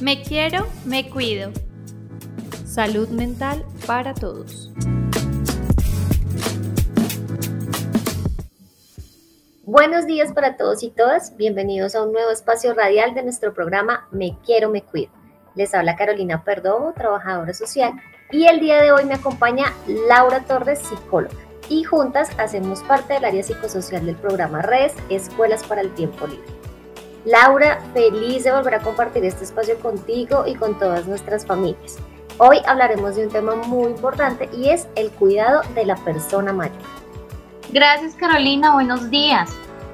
[0.00, 1.50] Me quiero, me cuido.
[2.64, 4.70] Salud mental para todos.
[9.64, 11.36] Buenos días para todos y todas.
[11.36, 15.10] Bienvenidos a un nuevo espacio radial de nuestro programa Me quiero, me cuido.
[15.56, 17.94] Les habla Carolina Perdomo, trabajadora social,
[18.30, 19.74] y el día de hoy me acompaña
[20.08, 21.34] Laura Torres, psicóloga.
[21.68, 26.57] Y juntas hacemos parte del área psicosocial del programa RES, Escuelas para el Tiempo Libre.
[27.24, 31.96] Laura, feliz de volver a compartir este espacio contigo y con todas nuestras familias.
[32.38, 36.78] Hoy hablaremos de un tema muy importante y es el cuidado de la persona mayor.
[37.70, 39.50] Gracias Carolina, buenos días.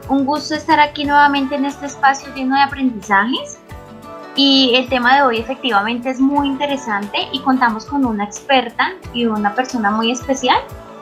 [0.09, 3.59] Un gusto estar aquí nuevamente en este espacio lleno de aprendizajes.
[4.37, 9.25] Y el tema de hoy efectivamente es muy interesante y contamos con una experta y
[9.25, 10.59] una persona muy especial.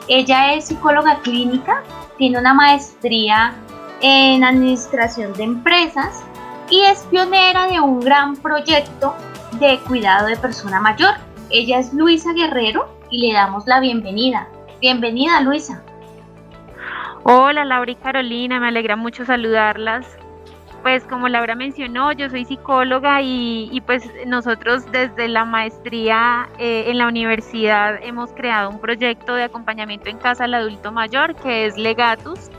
[0.07, 1.83] Ella es psicóloga clínica,
[2.17, 3.55] tiene una maestría
[4.03, 6.23] en administración de empresas
[6.69, 9.15] y es pionera de un gran proyecto
[9.59, 11.13] de cuidado de persona mayor.
[11.49, 14.49] Ella es Luisa Guerrero y le damos la bienvenida.
[14.81, 15.81] Bienvenida Luisa.
[17.23, 20.05] Hola Laura y Carolina, me alegra mucho saludarlas.
[20.81, 26.97] Pues como Laura mencionó, yo soy psicóloga y, pues nosotros desde la maestría eh, en
[26.97, 31.77] la universidad hemos creado un proyecto de acompañamiento en casa al adulto mayor que es
[31.77, 32.49] Legatus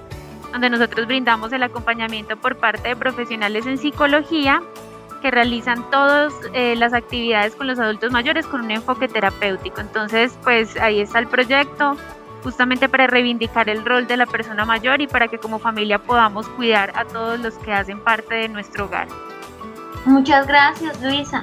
[0.55, 4.63] donde nosotros brindamos el acompañamiento por parte de profesionales en psicología
[5.21, 9.81] que realizan todas eh, las actividades con los adultos mayores con un enfoque terapéutico.
[9.81, 11.97] Entonces, pues ahí está el proyecto,
[12.45, 16.47] justamente para reivindicar el rol de la persona mayor y para que como familia podamos
[16.51, 19.09] cuidar a todos los que hacen parte de nuestro hogar.
[20.05, 21.43] Muchas gracias, Luisa.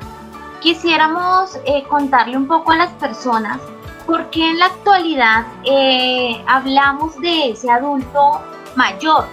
[0.61, 3.59] Quisiéramos eh, contarle un poco a las personas
[4.05, 8.41] por qué en la actualidad eh, hablamos de ese adulto
[8.75, 9.25] mayor,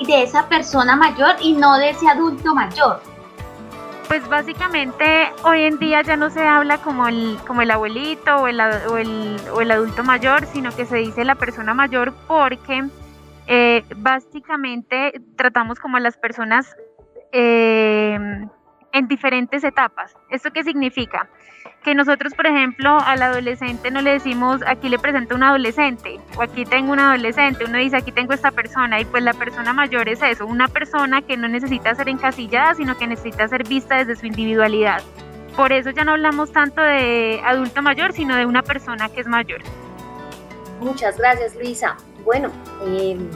[0.00, 3.00] de esa persona mayor y no de ese adulto mayor.
[4.08, 8.46] Pues básicamente hoy en día ya no se habla como el, como el abuelito o
[8.46, 12.84] el, o, el, o el adulto mayor, sino que se dice la persona mayor porque
[13.48, 16.76] eh, básicamente tratamos como a las personas
[17.32, 18.18] eh,
[18.92, 20.14] en diferentes etapas.
[20.30, 21.28] ¿Esto qué significa?
[21.86, 26.42] Que nosotros, por ejemplo, al adolescente no le decimos, aquí le presento un adolescente, o
[26.42, 30.08] aquí tengo un adolescente, uno dice, aquí tengo esta persona, y pues la persona mayor
[30.08, 34.16] es eso, una persona que no necesita ser encasillada, sino que necesita ser vista desde
[34.16, 35.00] su individualidad.
[35.54, 39.28] Por eso ya no hablamos tanto de adulto mayor, sino de una persona que es
[39.28, 39.60] mayor.
[40.80, 41.96] Muchas gracias, Luisa.
[42.24, 42.50] Bueno,
[42.84, 43.30] em,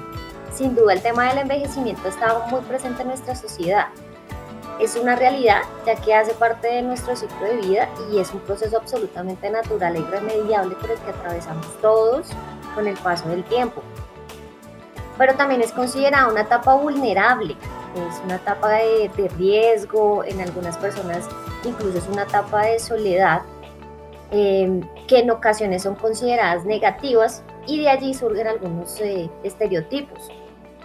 [0.52, 3.86] sin duda el tema del envejecimiento está muy presente en nuestra sociedad
[4.80, 8.40] es una realidad ya que hace parte de nuestro ciclo de vida y es un
[8.40, 12.28] proceso absolutamente natural e irremediable por el que atravesamos todos
[12.74, 13.82] con el paso del tiempo.
[15.18, 17.54] Pero también es considerada una etapa vulnerable,
[17.94, 21.28] es una etapa de, riesgo, en algunas personas
[21.64, 23.42] incluso es una etapa de soledad,
[24.30, 30.30] em, que en ocasiones son consideradas negativas y de allí surgen algunos eh, estereotipos.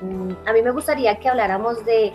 [0.02, 2.12] Mm, a mí me gustaría que habláramos de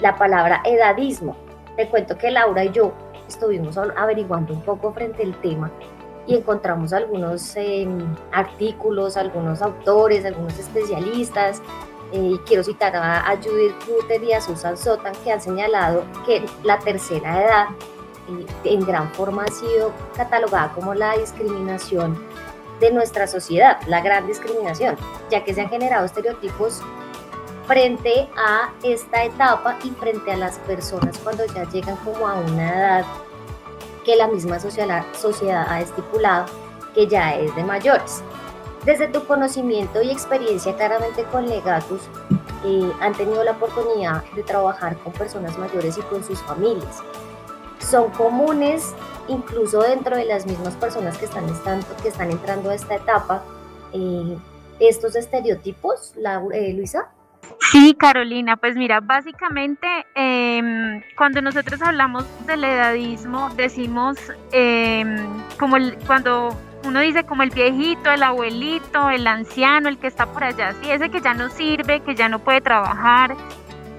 [0.00, 1.36] la palabra edadismo.
[1.76, 2.92] Te cuento que Laura y yo
[3.28, 5.70] estuvimos averiguando un poco frente al tema
[6.26, 7.98] y encontramos algunos em,
[8.32, 11.62] artículos, algunos autores, algunos especialistas.
[12.12, 16.42] Eh, y quiero citar a, Judith Rutter y a Susan Sotan que han señalado que
[16.64, 17.66] la tercera edad
[18.28, 22.18] eh, en gran forma ha sido catalogada como la discriminación
[22.80, 24.96] de nuestra sociedad, la gran discriminación,
[25.30, 26.82] ya que se han generado estereotipos
[27.68, 32.68] frente a esta etapa y frente a las personas cuando ya llegan como a una
[32.70, 33.04] edad
[34.06, 35.04] que la misma sociedad,
[35.68, 36.46] ha estipulado
[36.94, 38.22] que ya es de mayores.
[38.86, 42.00] Desde tu conocimiento y experiencia claramente con Legatus,
[42.64, 47.02] eh, han tenido la oportunidad de trabajar con personas mayores y con sus familias.
[47.80, 48.94] Son comunes
[49.28, 51.44] incluso dentro de las mismas personas que están,
[52.02, 53.42] que están entrando a esta etapa
[53.92, 54.38] eh,
[54.80, 57.10] estos estereotipos, la, eh, Luisa.
[57.70, 64.16] Sí, Carolina, pues mira, básicamente em, cuando nosotros hablamos del edadismo, decimos
[64.52, 65.26] em,
[65.58, 70.26] como el, cuando uno dice como el viejito, el abuelito, el anciano, el que está
[70.26, 73.36] por allá, sí, ese que ya no sirve, que ya no puede trabajar,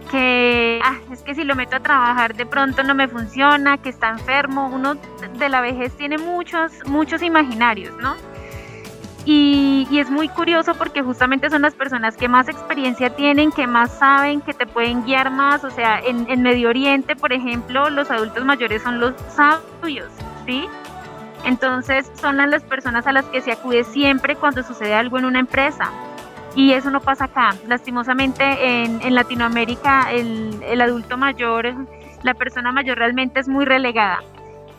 [0.10, 3.90] que ah, es que si lo meto a trabajar de pronto no me funciona, que
[3.90, 4.96] está enfermo, uno
[5.38, 8.16] de la vejez tiene muchos, muchos imaginarios, ¿no?
[9.26, 13.92] Y, es muy curioso porque justamente son las personas que más experiencia tienen, que más
[13.98, 15.64] saben, que te pueden guiar más.
[15.64, 20.10] O sea, en, Medio Oriente, por ejemplo, los adultos mayores son los sabios,
[20.46, 20.68] ¿sí?
[21.46, 25.40] Entonces son las personas a las que se acude siempre cuando sucede algo en una
[25.40, 25.90] empresa.
[26.56, 27.56] Y eso no pasa acá.
[27.68, 31.68] Lastimosamente en, Latinoamérica el, el, adulto mayor
[32.24, 34.20] la persona mayor realmente es muy relegada.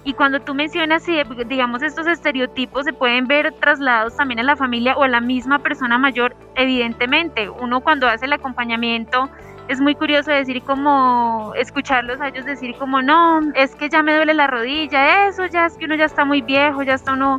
[0.03, 4.57] Y cuando tú mencionas, si digamos estos estereotipos se pueden ver trasladados también a la
[4.57, 9.29] familia o a la misma persona mayor, evidentemente, uno cuando hace el acompañamiento
[9.69, 14.15] es muy curioso decir como, escucharlos a ellos decir como, no, es que ya me
[14.15, 17.39] duele la rodilla, eso ya es que uno ya está muy viejo, ya está uno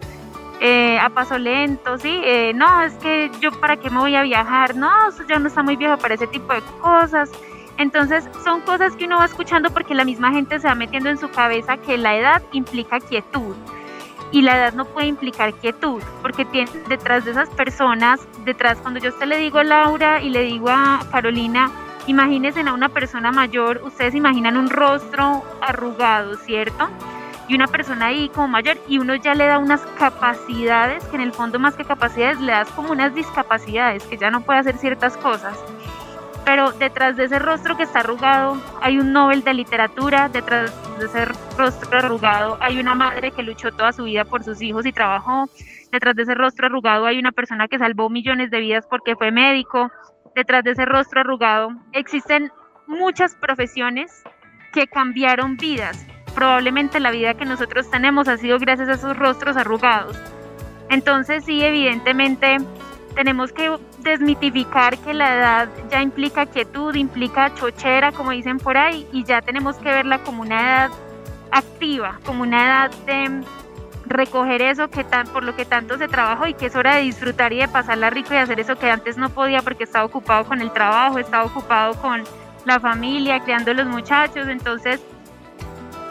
[0.61, 2.21] eh, a paso lento, ¿sí?
[2.23, 5.47] Eh, no, es que yo para qué me voy a viajar, no, eso ya no
[5.47, 7.31] está muy viejo para ese tipo de cosas.
[7.81, 11.17] Entonces son cosas que uno va escuchando porque la misma gente se va metiendo en
[11.17, 13.55] su cabeza que la edad implica quietud.
[14.31, 18.99] Y la edad no puede implicar quietud, porque tiene, detrás de esas personas, detrás cuando
[18.99, 21.71] yo usted le digo a Laura y le digo a Carolina,
[22.05, 26.87] imagínense a una persona mayor, ustedes imaginan un rostro arrugado, ¿cierto?
[27.47, 31.21] y una persona ahí como mayor y uno ya le da unas capacidades que en
[31.21, 34.77] el fondo más que capacidades le das como unas discapacidades que ya no puede hacer
[34.77, 35.59] ciertas cosas.
[36.45, 41.05] Pero detrás de ese rostro que está arrugado hay un Nobel de literatura, detrás de
[41.05, 41.25] ese
[41.57, 45.49] rostro arrugado hay una madre que luchó toda su vida por sus hijos y trabajó,
[45.91, 49.31] detrás de ese rostro arrugado hay una persona que salvó millones de vidas porque fue
[49.31, 49.91] médico,
[50.35, 52.51] detrás de ese rostro arrugado existen
[52.87, 54.23] muchas profesiones
[54.73, 59.57] que cambiaron vidas probablemente la vida que nosotros tenemos ha sido gracias a esos rostros
[59.57, 60.17] arrugados.
[60.89, 62.57] Entonces sí, evidentemente
[63.15, 69.07] tenemos que desmitificar que la edad ya implica quietud, implica chochera, como dicen por ahí,
[69.11, 70.91] y ya tenemos que verla como una edad
[71.51, 73.43] activa, como una edad de
[74.05, 77.03] recoger eso que tan, por lo que tanto se trabajó y que es hora de
[77.03, 80.45] disfrutar y de pasarla rico y hacer eso que antes no podía porque estaba ocupado
[80.45, 82.23] con el trabajo, estaba ocupado con
[82.65, 84.99] la familia, criando los muchachos, entonces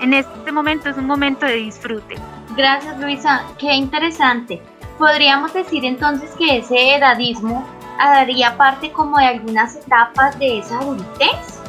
[0.01, 2.17] en este momento es un momento de disfrute.
[2.57, 4.63] Gracias Luisa, qué interesante.
[4.99, 7.67] Podríamos decir entonces que ese edadismo
[8.07, 11.61] daría parte como de algunas etapas de esa adultez.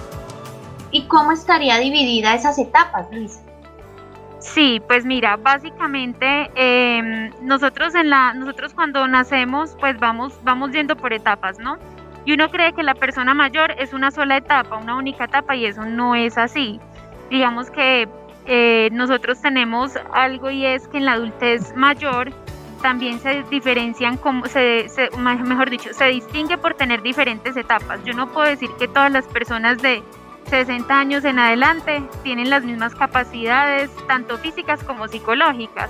[0.92, 3.42] ¿Y cómo estaría dividida esas etapas, Luisa?
[4.40, 10.96] Sí, pues mira, básicamente em, nosotros en la, nosotros cuando nacemos, pues vamos, vamos yendo
[10.96, 11.78] por etapas, ¿no?
[12.26, 15.66] Y uno cree que la persona mayor es una sola etapa, una única etapa, y
[15.66, 16.80] eso no es así.
[17.30, 18.10] Digamos que
[18.46, 22.32] eh, nosotros tenemos algo y es que en la adultez mayor
[22.82, 28.04] también se diferencian como se, mejor dicho se distingue por tener diferentes etapas.
[28.04, 30.04] Yo no puedo decir que todas las personas de
[30.50, 35.90] 60 años en adelante tienen las mismas capacidades tanto físicas como psicológicas.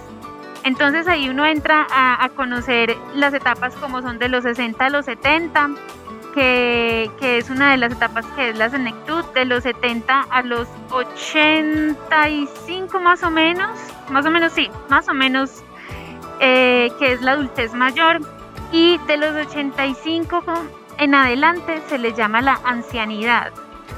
[0.64, 4.90] Entonces ahí uno entra a, a conocer las etapas como son de los 60 a
[4.90, 5.72] los 70
[6.34, 10.68] que, es una de las etapas que es la senectud, de los 70 a los
[10.90, 13.72] 85 más o menos,
[14.10, 15.64] más o menos sí, más o menos,
[16.42, 18.20] eh, que es la adultez mayor,
[18.72, 20.44] y de los 85
[20.98, 23.52] en adelante se le llama la ancianidad.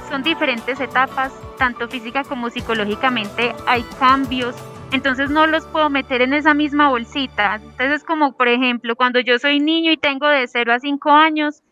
[0.09, 4.55] Son diferentes etapas, tanto física como psicológicamente, hay cambios,
[4.91, 7.55] entonces no los puedo meter en esa misma bolsita.
[7.55, 11.09] Entonces es como, por ejemplo, cuando yo soy niño y tengo de 0 a 5
[11.09, 11.63] años,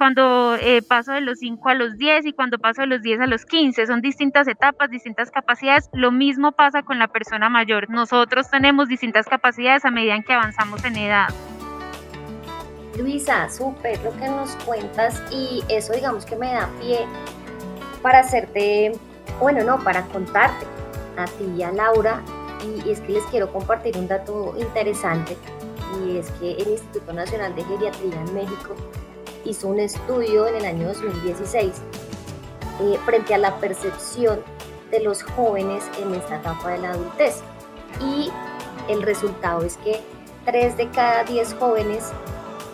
[0.00, 3.20] cuando eh, paso de los 5 a los 10 y cuando paso de los 10
[3.20, 3.86] a los 15.
[3.86, 5.90] Son distintas etapas, distintas capacidades.
[5.92, 7.90] Lo mismo pasa con la persona mayor.
[7.90, 11.28] Nosotros tenemos distintas capacidades a medida que avanzamos en edad.
[12.96, 17.00] Luisa, súper lo que nos cuentas y eso digamos que me da pie
[18.00, 18.92] para hacerte,
[19.38, 20.64] bueno, no, para contarte
[21.18, 22.22] a ti y a Laura
[22.64, 25.36] y, y es que les quiero compartir un dato interesante
[26.02, 28.74] y es que el Instituto Nacional de Geriatría en México
[29.44, 31.72] hizo un estudio en el año 2016
[32.80, 34.40] eh, frente a la percepción
[34.90, 37.42] de los jóvenes en esta etapa de la adultez.
[38.00, 38.30] Y
[38.88, 40.00] el resultado es que
[40.46, 42.10] 3 de cada 10 jóvenes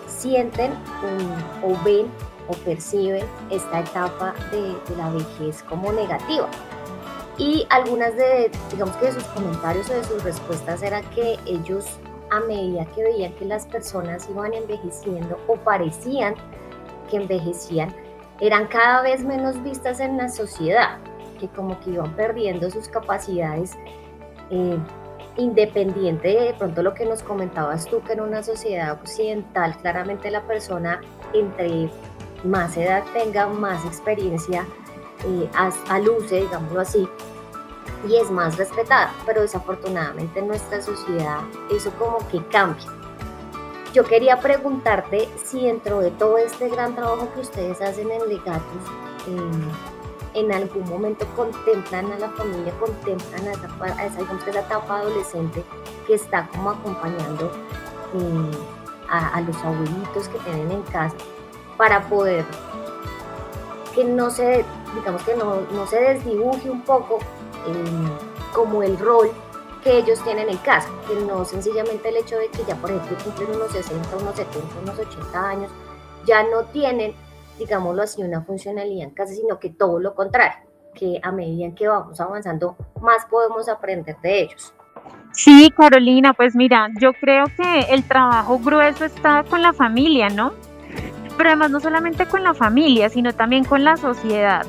[0.07, 0.73] sienten
[1.63, 2.07] o ven
[2.49, 6.49] o perciben esta etapa de, de, la vejez como negativa.
[7.39, 11.87] Y algunas de, digamos que de sus comentarios o de sus respuestas era que ellos
[12.31, 16.35] a medida que veían que las personas iban envejeciendo o parecían
[17.11, 17.95] que envejecían,
[18.41, 20.99] eran cada vez menos vistas en la sociedad,
[21.39, 23.77] que como que iban perdiendo sus capacidades
[24.51, 24.79] eh,
[25.37, 30.43] independiente de, pronto lo que nos comentabas tú, que en una sociedad occidental claramente la
[30.43, 31.01] persona
[31.35, 31.91] entre
[32.45, 34.65] más edad tenga, más experiencia
[35.27, 37.09] eh, a, luce, digámoslo así,
[38.09, 41.41] y es más respetada, pero desafortunadamente en nuestra sociedad
[41.71, 42.87] eso como que cambia.
[43.93, 48.83] Yo quería preguntarte si dentro de todo este gran trabajo que ustedes hacen en Legatus,
[50.35, 55.65] en algún momento contemplan a la familia, contemplan a esa, digamos, esa etapa adolescente
[56.07, 57.51] que está como acompañando
[58.15, 58.51] eh,
[59.09, 61.17] a, a, los abuelitos que tienen en casa
[61.79, 62.45] para poder
[63.95, 64.63] que no se
[64.95, 67.19] digamos que no, no se desdibuje un poco
[68.53, 69.31] como el rol
[69.83, 73.17] que ellos tienen en casa, que no sencillamente el hecho de que ya por ejemplo
[73.23, 75.71] cumplen unos 60, unos 70, unos 80 años,
[76.27, 77.15] ya no tienen,
[77.59, 80.59] digámoslo así, una funcionalidad en casa, sino que todo lo contrario,
[80.95, 84.75] que a medida que vamos avanzando, más podemos aprender de ellos.
[85.33, 90.53] Sí, Carolina, pues mira, yo creo que el trabajo grueso está con la familia, ¿no?
[91.37, 94.65] Pero además no solamente con la familia, sino también con la sociedad.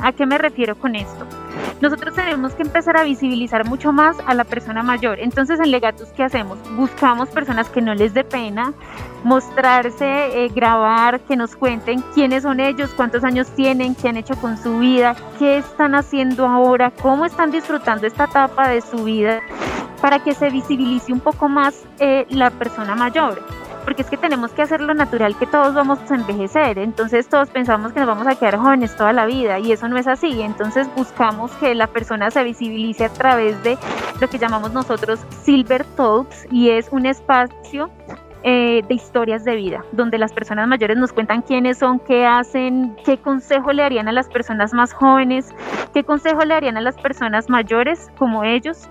[0.00, 1.26] ¿A qué me refiero con esto?
[1.80, 5.18] Nosotros tenemos que empezar a visibilizar mucho más a la persona mayor.
[5.20, 6.58] Entonces en Legatus, ¿qué hacemos?
[6.76, 8.72] Buscamos personas que no les dé pena
[9.24, 14.36] mostrarse, eh, grabar, que nos cuenten quiénes son ellos, cuántos años tienen, qué han hecho
[14.36, 19.40] con su vida, qué están haciendo ahora, cómo están disfrutando esta etapa de su vida,
[20.02, 23.42] para que se visibilice un poco más eh, la persona mayor
[23.84, 27.50] porque es que tenemos que hacer lo natural que todos vamos a envejecer, entonces todos
[27.50, 30.42] pensamos que nos vamos a quedar jóvenes toda la vida y eso no es así,
[30.42, 33.78] entonces buscamos que la persona se visibilice a través de
[34.20, 37.90] lo que llamamos nosotros Silver Talks y es un espacio
[38.46, 42.94] eh, de historias de vida, donde las personas mayores nos cuentan quiénes son, qué hacen,
[43.02, 45.54] qué consejo le harían a las personas más jóvenes,
[45.94, 48.90] qué consejo le harían a las personas mayores como ellos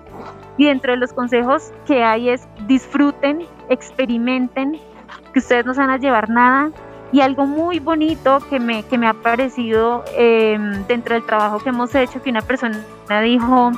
[0.57, 4.79] y dentro de los consejos que hay es disfruten, experimenten,
[5.33, 6.71] que ustedes no se van a llevar nada.
[7.11, 11.69] Y algo muy bonito que me, que me ha parecido em, dentro del trabajo que
[11.69, 12.75] hemos hecho, que una persona
[13.21, 13.71] dijo,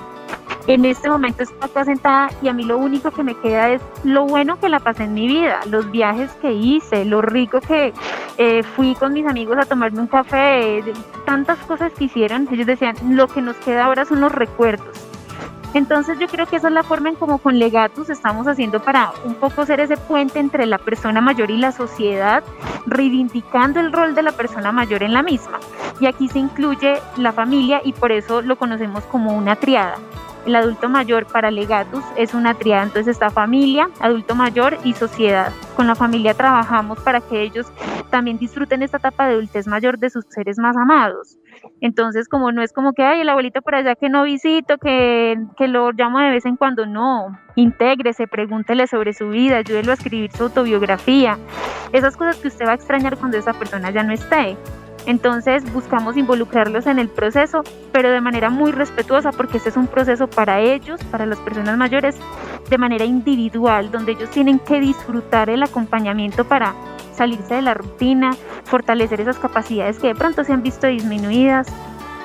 [0.68, 3.82] en este momento estoy acá sentada y a mí lo único que me queda es
[4.04, 7.94] lo bueno que la pasé en mi vida, los viajes que hice, lo rico que
[8.38, 10.84] eh, fui con mis amigos a tomarme un café,
[11.26, 12.48] tantas cosas que hicieron.
[12.52, 15.05] Ellos decían, lo que nos queda ahora son los recuerdos.
[15.76, 19.12] Entonces yo creo que esa es la forma en como con Legatus estamos haciendo para
[19.26, 22.46] un poco ser ese puente entre la persona mayor y la sociedad,
[22.86, 25.60] reivindicando el rol de la persona mayor en la misma.
[26.00, 29.96] Y aquí se incluye la familia y por eso lo conocemos como una triada.
[30.46, 35.52] El adulto mayor para Legatus es una triada, entonces está familia, adulto mayor y sociedad.
[35.76, 37.66] Con la familia trabajamos para que ellos
[38.12, 41.40] también disfruten esta etapa de adultez mayor de sus seres más amados.
[41.82, 45.36] Entonces, como no es como que, hay el abuelito por allá que no visito, que,
[45.58, 49.96] que lo llamo de vez en cuando, no, intégrese, pregúntele sobre su vida, ayúdelo a
[49.96, 51.38] escribir su autobiografía,
[51.92, 54.58] esas cosas que usted va a extrañar cuando esa persona ya no esté.
[55.06, 59.88] Entonces buscamos involucrarlos en el proceso, pero de manera muy respetuosa, porque este es un
[59.88, 62.16] proceso para ellos, para las personas mayores,
[62.70, 66.74] de manera individual, donde ellos tienen que disfrutar el acompañamiento para
[67.14, 68.32] salirse de la rutina,
[68.66, 71.68] fortalecer esas capacidades que de pronto se han visto disminuidas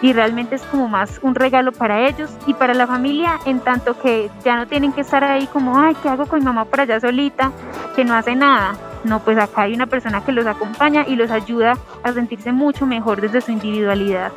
[0.02, 3.98] y realmente es como más un regalo para ellos y para la familia en tanto
[4.00, 6.80] que ya no tienen que estar ahí como, ay, ¿qué hago con mi mamá por
[6.80, 7.52] allá solita?
[7.94, 8.89] Que no hace nada.
[9.04, 12.86] No, pues acá hay una persona que los acompaña y los ayuda a sentirse mucho
[12.86, 14.32] mejor desde su individualidad.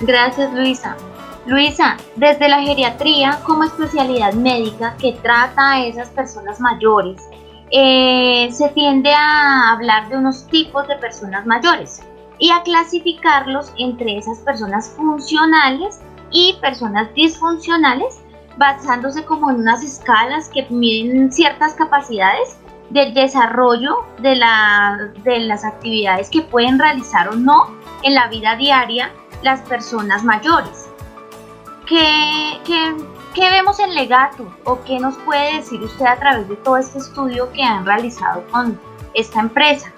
[0.00, 0.96] Gracias, Luisa.
[1.46, 7.20] Luisa, desde la geriatría como especialidad médica que trata a esas personas mayores,
[7.70, 12.02] eh, se tiende a hablar de unos tipos de personas mayores
[12.38, 16.00] y a clasificarlos entre esas personas funcionales
[16.30, 18.20] y personas disfuncionales,
[18.56, 22.56] basándose como en unas escalas que miden ciertas capacidades
[22.90, 27.70] del desarrollo de, la, de las actividades que pueden realizar o no
[28.02, 29.10] en la vida diaria
[29.42, 30.88] las personas mayores.
[31.86, 32.94] ¿Qué, qué
[33.38, 36.98] ¿Qué vemos en Legato o qué nos puede decir usted a través de todo este
[36.98, 38.76] estudio que han realizado con
[39.14, 39.92] esta empresa?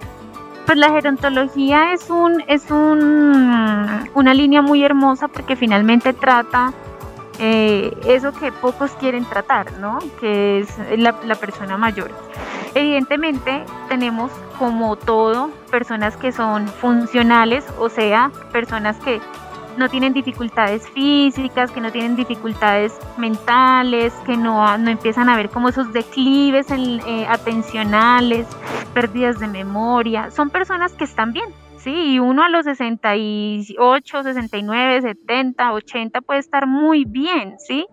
[0.66, 6.75] Pues la gerontología es un es un, una línea muy hermosa porque finalmente trata
[7.42, 9.99] eh, eso que pocos quieren tratar, ¿no?
[10.20, 10.68] Que es
[10.99, 12.11] la, persona mayor.
[12.75, 19.23] Evidentemente tenemos como todo personas que son funcionales, o sea, personas que
[19.78, 25.49] no tienen dificultades físicas, que no tienen dificultades mentales, que no, no empiezan a ver
[25.49, 28.47] como esos declives eh, atencionales,
[28.92, 30.30] pérdidas de memoria.
[30.30, 31.49] Son personas que están bien,
[31.82, 32.18] ¿sí?
[32.18, 37.87] Uno a los 68, 69, 70, 80 puede estar muy bien, ¿sí?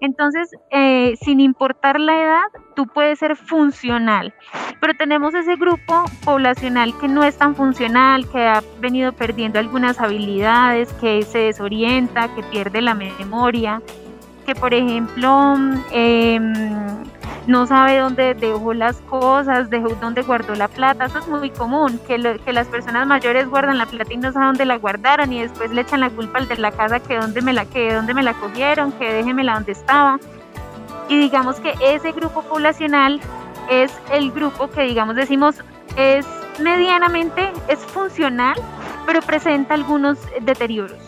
[0.00, 4.32] Entonces, eh, sin importar la edad, tú puedes ser funcional.
[4.80, 10.00] Pero tenemos ese grupo poblacional que no es tan funcional, que ha venido perdiendo algunas
[10.00, 13.82] habilidades, que se desorienta, que pierde la memoria,
[14.50, 15.54] que por ejemplo
[15.92, 16.40] eh,
[17.46, 21.04] no sabe dónde dejó las cosas, dejó dónde guardó la plata.
[21.04, 24.48] Eso es muy común, que, que las personas mayores guardan la plata y no saben
[24.48, 27.42] dónde la guardaron y después le echan la culpa al de la casa que dónde
[27.42, 30.18] me la, que dónde me la cogieron, que déjemela donde estaba.
[31.08, 33.20] Y digamos que ese grupo poblacional
[33.68, 35.62] es el grupo que digamos decimos
[35.96, 36.26] es
[36.58, 38.56] medianamente, es funcional,
[39.06, 40.98] pero presenta algunos deterioros.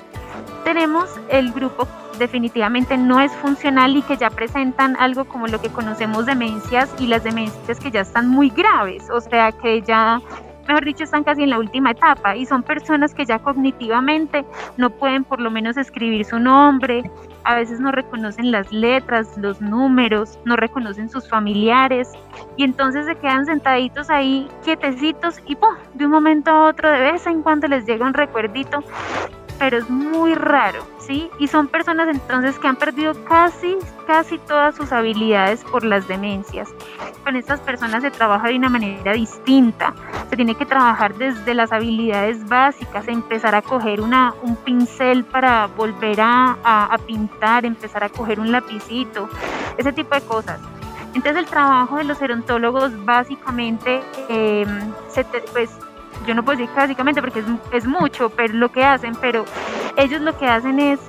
[0.62, 1.88] Tenemos el grupo
[2.18, 7.06] definitivamente no es funcional y que ya presentan algo como lo que conocemos demencias y
[7.06, 10.20] las demencias que ya están muy graves, o sea que ya
[10.66, 14.44] mejor dicho, están casi en la última etapa y son personas que ya cognitivamente
[14.76, 17.02] no pueden por lo menos escribir su nombre,
[17.44, 22.08] a veces no reconocen las letras, los números, no reconocen sus familiares
[22.56, 25.74] y entonces se quedan sentaditos ahí quietecitos y ¡pum!
[25.94, 28.84] de un momento a otro de vez en cuando les llega un recuerdito
[29.62, 31.30] pero es muy raro, ¿sí?
[31.38, 33.78] Y son personas entonces que han perdido casi,
[34.08, 36.68] casi todas sus habilidades por las demencias.
[37.22, 39.94] Con estas personas se trabaja de una manera distinta.
[40.30, 45.68] Se tiene que trabajar desde las habilidades básicas, empezar a coger una, un pincel para
[45.68, 49.28] volver a, a, pintar, empezar a coger un lapicito,
[49.78, 50.58] ese tipo de cosas.
[51.14, 54.66] Entonces el trabajo de los gerontólogos básicamente eh,
[55.08, 55.70] se pues
[56.26, 59.44] yo no puedo decir básicamente porque es, es, mucho, pero lo que hacen, pero
[59.96, 61.00] ellos lo que hacen es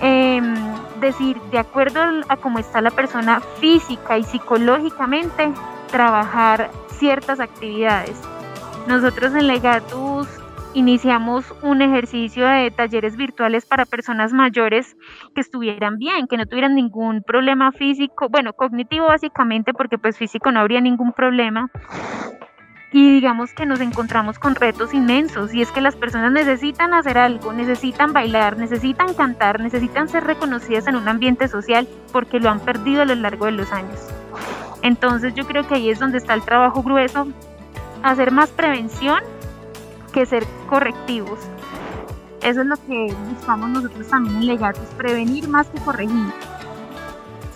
[0.00, 0.54] em,
[1.00, 5.52] decir, de acuerdo a cómo está la persona física y psicológicamente,
[5.90, 8.20] trabajar ciertas actividades.
[8.86, 10.28] Nosotros en Legatus
[10.74, 14.96] iniciamos un ejercicio de talleres virtuales para personas mayores
[15.34, 20.50] que estuvieran bien, que no tuvieran ningún problema físico, bueno, cognitivo básicamente, porque pues físico
[20.50, 21.70] no habría ningún problema,
[22.94, 27.18] y digamos que nos encontramos con retos inmensos y es que las personas necesitan hacer
[27.18, 32.60] algo, necesitan bailar, necesitan cantar, necesitan ser reconocidas en un ambiente social porque lo han
[32.60, 33.98] perdido a lo largo de los años.
[34.82, 37.26] Entonces yo creo que ahí es donde está el trabajo grueso,
[38.04, 39.18] hacer más prevención
[40.12, 41.40] que ser correctivos.
[42.42, 46.32] Eso es lo que buscamos nosotros también en Legatos, prevenir más que corregir.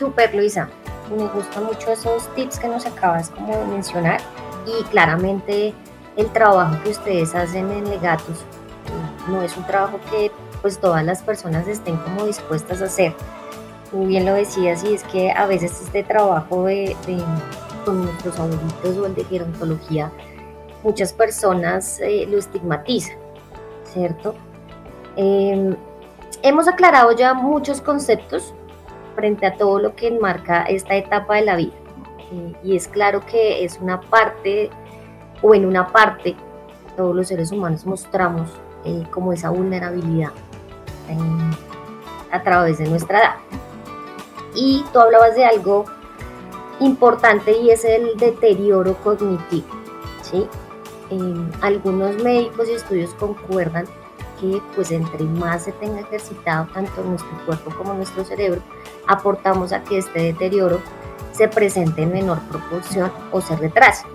[0.01, 0.69] Super Luisa,
[1.17, 4.21] me gustan mucho esos tips que nos acabas como de mencionar
[4.69, 5.75] y claramente
[6.17, 8.45] el trabajo que ustedes hacen en Legatus
[9.29, 13.15] no es un trabajo que pues todas las personas estén como dispuestas a hacer.
[13.93, 16.97] Muy bien lo decías y es que a veces este trabajo de,
[17.85, 20.11] con nuestros abuelitos o el de gerontología,
[20.83, 23.17] muchas personas eh, lo estigmatizan,
[23.85, 24.35] ¿cierto?
[25.17, 25.77] Em,
[26.43, 28.53] hemos aclarado ya muchos conceptos
[29.15, 31.73] frente a todo lo que enmarca esta etapa de la vida
[32.63, 34.71] y es claro que es una parte,
[35.43, 36.37] o en una parte,
[36.97, 38.51] todos los seres humanos mostramos
[38.85, 40.33] eh, como esa vulnerabilidad
[42.31, 43.35] a través de nuestra edad.
[44.55, 45.85] Y tú hablabas de algo
[46.81, 49.69] importante y es el deterioro cognitivo.
[50.23, 50.47] ¿sí?
[51.63, 53.87] algunos médicos y estudios concuerdan
[54.39, 58.61] que pues entre más se tenga ejercitado tanto nuestro cuerpo como nuestro cerebro,
[59.07, 60.81] aportamos a que este deterioro
[61.33, 64.07] se presente en menor proporción o se retrase.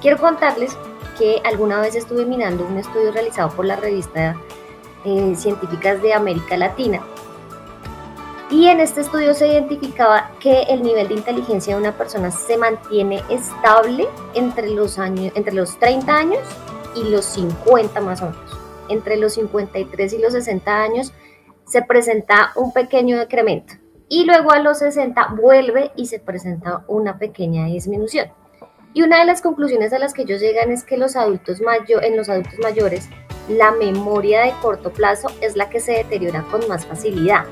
[0.00, 0.76] Quiero contarles
[1.18, 4.36] que alguna vez estuve mirando un estudio realizado por la revista
[5.04, 7.00] eh, Científicas de América Latina
[8.50, 12.56] y en este estudio se identificaba que el nivel de inteligencia de una persona se
[12.56, 16.40] mantiene estable entre los, años, entre los 30 años
[16.94, 18.58] y los 50 más o menos.
[18.88, 21.12] Entre los 53 y los 60 años
[21.64, 23.74] se presenta un pequeño decremento
[24.08, 28.28] y luego a los 60 vuelve y se presenta una pequeña disminución.
[28.94, 32.00] Y una de las conclusiones a las que ellos llegan es que los adultos mayo,
[32.02, 33.08] en los adultos mayores
[33.48, 37.44] la memoria de corto plazo es la que se deteriora con más facilidad.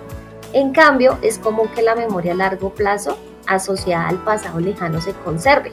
[0.52, 5.12] En cambio, es común que la memoria a largo plazo asociada al pasado lejano se
[5.12, 5.72] conserve.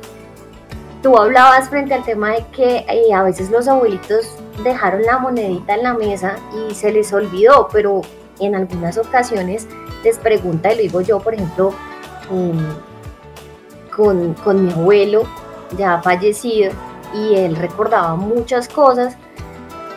[1.01, 5.73] Tú hablabas frente al tema de que eh, a veces los abuelitos dejaron la monedita
[5.73, 8.01] en la mesa y se les olvidó, pero
[8.41, 9.67] en algunas ocasiones
[10.03, 11.73] les pregunta, y lo digo yo, por ejemplo,
[13.95, 15.23] con, con mi abuelo
[15.77, 16.71] ya fallecido,
[17.13, 19.15] y él recordaba muchas cosas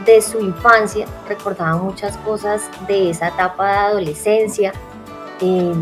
[0.04, 4.72] de su infancia, recordaba muchas cosas de esa etapa de adolescencia.
[5.40, 5.72] Eh,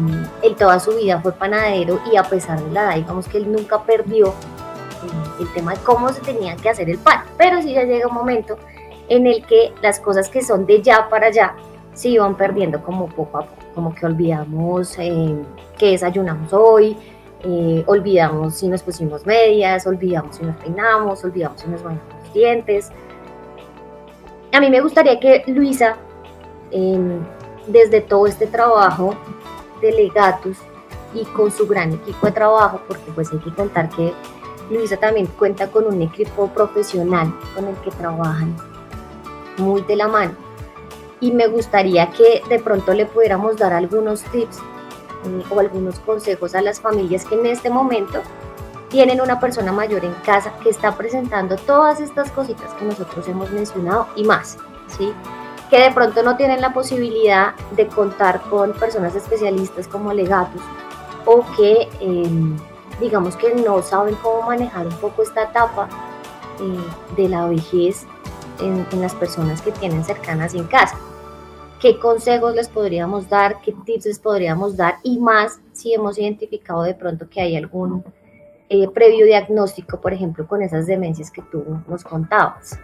[0.43, 3.53] él toda su vida fue panadero y a pesar de la edad, digamos que él
[3.53, 7.75] nunca perdió eh, el tema de cómo se tenía que hacer el pan, pero sí
[7.75, 8.57] ya llega un momento
[9.09, 11.55] en el que las cosas que son de ya para allá
[11.95, 15.37] se iban perdiendo como poco a poco, como que olvidamos eh,
[15.79, 16.97] que desayunamos hoy,
[17.45, 22.33] eh, olvidamos si nos pusimos medias, olvidamos si nos peinamos, olvidamos si nos bañamos los
[22.33, 22.91] dientes.
[24.53, 25.97] A mí me gustaría que Luisa,
[26.71, 27.21] em,
[27.67, 29.15] desde todo este trabajo
[29.81, 30.59] de Legatus
[31.15, 34.13] y con su gran equipo de trabajo, porque pues hay que contar que
[34.71, 38.57] Luisa también cuenta con un equipo profesional con el que trabajan
[39.59, 40.52] muy de la mano
[41.23, 46.55] y me gustaría que de pronto le pudiéramos dar algunos tips eh, o algunos consejos
[46.55, 48.21] a las familias que en este momento
[48.91, 53.51] tienen una persona mayor en casa que está presentando todas estas cositas que nosotros hemos
[53.51, 54.59] mencionado y más.
[54.89, 55.15] ¿sí?
[55.73, 60.61] que de pronto no tienen la posibilidad de contar con personas especialistas como legatos
[61.25, 62.59] o que em,
[63.01, 65.89] digamos que no saben cómo manejar un poco esta etapa
[66.61, 68.07] eh, de la vejez
[68.61, 70.99] en, las personas que tienen cercanas en casa.
[71.83, 73.61] ¿Qué consejos les podríamos dar?
[73.61, 74.99] ¿Qué tips les podríamos dar?
[75.03, 78.05] Y más si hemos identificado de pronto que hay algún
[78.69, 82.79] eh, previo diagnóstico, por ejemplo, con esas demencias que tú nos contabas.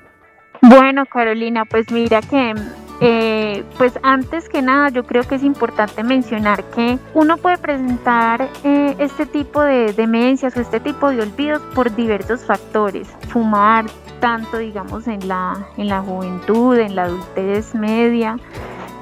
[0.63, 2.57] Bueno, Carolina, pues mira que,
[3.01, 8.49] eh, pues antes que nada, yo creo que es importante mencionar que uno puede presentar
[8.65, 13.07] eh, este tipo de demencias o este tipo de olvidos por diversos factores.
[13.29, 13.85] Fumar,
[14.19, 18.37] tanto digamos en la, en la juventud, en la adultez media,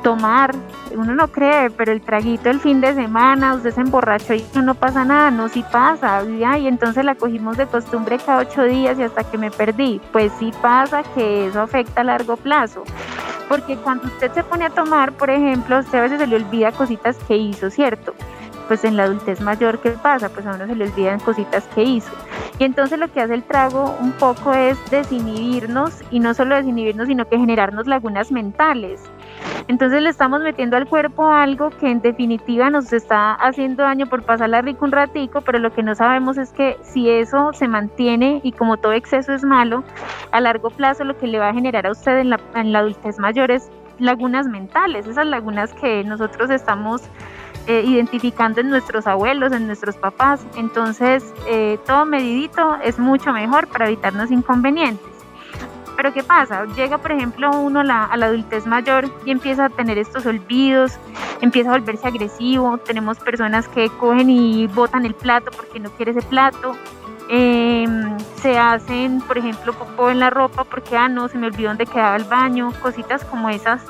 [0.07, 0.55] tomar,
[0.95, 4.77] uno no cree, pero el traguito el fin de semana, usted se emborrachó y no
[4.77, 9.03] pasa nada, no, sí pasa, y entonces la cogimos de costumbre cada ocho días y
[9.03, 12.85] hasta que me perdí, pues sí pasa que eso afecta a largo plazo,
[13.49, 16.71] porque cuando usted se pone a tomar, por ejemplo, usted a veces se le olvida
[16.71, 18.15] cositas que hizo, ¿cierto?
[18.69, 20.29] Pues en la adultez mayor, ¿qué pasa?
[20.29, 22.13] Pues a uno se le olvidan cositas que hizo.
[22.61, 27.09] Y entonces lo que hace el trago un poco es desinhibirnos y no solo desinhibirnos,
[27.09, 29.03] sino que generarnos lagunas mentales.
[29.69, 34.23] Entonces le estamos metiendo al cuerpo algo que en definitiva nos está haciendo daño por
[34.23, 38.41] pasarla rico un ratico, pero lo que no sabemos es que si eso se mantiene
[38.45, 39.83] y como todo exceso es malo,
[40.31, 42.81] a largo plazo lo que le va a generar a usted en la, en la
[42.81, 47.03] adultez mayor es lagunas mentales, esas lagunas que nosotros estamos
[47.67, 50.47] eh, identificando en nuestros abuelos, en nuestros papás.
[50.57, 55.16] Entonces, eh, todo medidito es mucho mejor para evitarnos inconvenientes.
[55.97, 56.67] Pero ¿qué pasa?
[56.77, 60.99] Llega, por ejemplo, uno a la, adultez mayor y empieza a tener estos olvidos,
[61.41, 62.77] empieza a volverse agresivo.
[62.79, 66.77] Tenemos personas que cogen y botan el plato porque no quiere ese plato.
[67.29, 71.69] Em, se hacen, por ejemplo, popó en la ropa porque, ah, no, se me olvidó
[71.71, 73.83] dónde quedaba el baño, cositas como esas.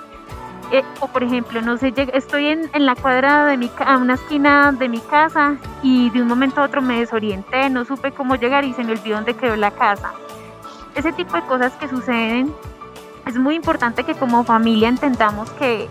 [0.72, 4.14] Eh, o por ejemplo, no sé, estoy en, en la cuadra de mi, a una
[4.14, 8.34] esquina de mi casa y de un momento a otro me desorienté, no supe cómo
[8.34, 10.12] llegar y se me olvidó dónde quedó la casa
[10.96, 12.52] ese tipo de cosas que suceden,
[13.26, 15.88] es muy importante que como familia entendamos que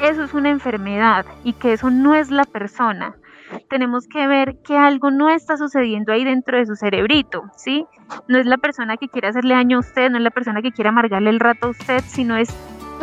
[0.00, 3.16] eso es una enfermedad y que eso no es la persona.
[3.68, 7.86] Tenemos que ver que algo no está sucediendo ahí dentro de su cerebrito, ¿sí?
[8.28, 10.70] No es la persona que quiere hacerle daño a usted, no es la persona que
[10.70, 12.54] quiere amargarle el rato a usted, sino es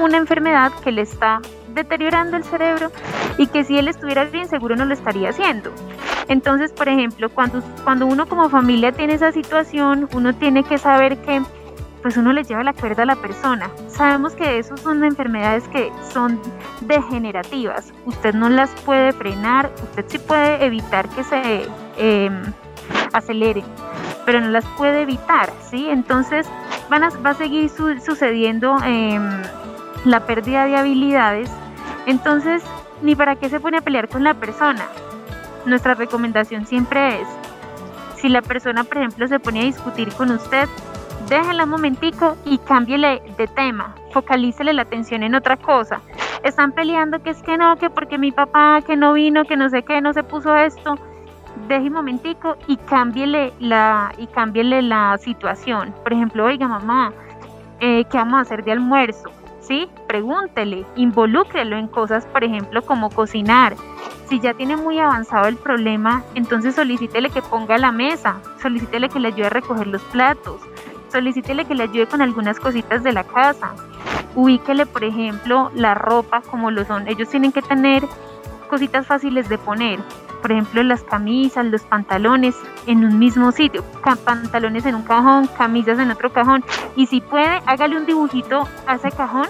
[0.02, 1.42] una enfermedad que le está
[1.76, 2.92] deteriorando el cerebro
[3.38, 5.72] y que si él estuviera bien seguro no lo estaría haciendo.
[6.28, 11.18] Entonces, por ejemplo, cuando, cuando uno como familia tiene esa situación, uno tiene que saber
[11.20, 11.42] que
[12.02, 13.70] pues uno le lleva la cuerda a la persona.
[13.88, 16.40] Sabemos que eso son enfermedades que son
[16.82, 17.92] degenerativas.
[18.06, 21.66] Usted no las puede frenar, usted sí puede evitar que se
[21.98, 22.30] eh,
[23.12, 23.66] aceleren,
[24.24, 25.88] pero no las puede evitar, ¿sí?
[25.90, 26.48] Entonces
[26.92, 29.42] van a, va a seguir sucediendo em,
[30.06, 31.50] la pérdida de habilidades
[32.06, 32.64] entonces,
[33.02, 34.86] ni para qué se pone a pelear con la persona.
[35.66, 37.28] Nuestra recomendación siempre es,
[38.18, 40.68] si la persona, por ejemplo, se pone a discutir con usted,
[41.30, 46.02] déjela un momentico y cámbiele de tema, focalícele la atención en otra cosa.
[46.44, 49.70] Están peleando que es que no, que porque mi papá, que no vino, que no
[49.70, 50.98] sé qué, no se puso esto.
[51.68, 55.94] Deje un momentico y cámbiele la, y cámbiele la situación.
[56.04, 57.12] Por ejemplo, oiga mamá,
[57.80, 59.32] eh, ¿qué vamos a hacer de almuerzo?
[59.66, 59.90] ¿Sí?
[60.08, 63.76] Pregúntele, involúcrelo en cosas, por ejemplo, como cocinar.
[64.30, 69.20] Si ya tiene muy avanzado el problema, entonces solicítele que ponga la mesa, solicítele que
[69.20, 70.62] le ayude a recoger los platos,
[71.12, 73.74] solicítele que le ayude con algunas cositas de la casa.
[74.36, 77.08] Ubíquele, por ejemplo, la ropa como lo son.
[77.08, 78.04] Ellos tienen que tener
[78.70, 80.00] cositas fáciles de poner
[80.46, 82.56] por ejemplo, las camisas, los pantalones
[82.86, 83.84] en un mismo sitio,
[84.24, 86.64] pantalones en un cajón, camisas en otro cajón.
[86.96, 89.48] Y si puede, hágale un dibujito a ese cajón,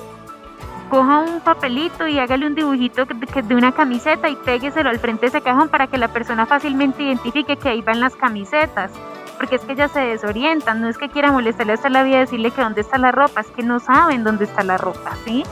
[0.89, 5.27] coja un papelito y hágale un dibujito de una camiseta y pégueselo al frente de
[5.27, 8.89] ese cajón para que la persona fácilmente identifique que ahí van las camisetas.
[9.35, 12.51] Porque es que ya se desorientan, no es que quiera molestarle hasta la vida decirle
[12.51, 15.43] que dónde está la ropa, es que no saben dónde está la ropa, ¿sí?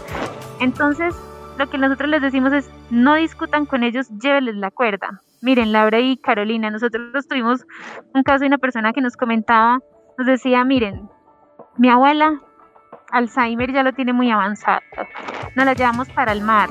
[0.61, 1.13] Entonces,
[1.57, 5.21] lo que nosotros les decimos es, no discutan con ellos, lléveles la cuerda.
[5.43, 7.65] Miren, Laura y Carolina, nosotros tuvimos
[8.13, 9.79] un caso de una persona que nos comentaba,
[10.17, 11.09] nos decía, miren,
[11.77, 12.39] mi abuela
[13.11, 14.79] Alzheimer ya lo tiene muy avanzado,
[15.57, 16.69] nos la llevamos para el mar.